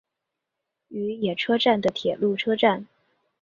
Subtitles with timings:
[0.87, 2.87] 与野车站的铁路车站。